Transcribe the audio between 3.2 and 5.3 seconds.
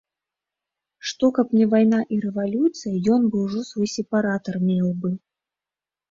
бы ўжо свой сепаратар меў бы.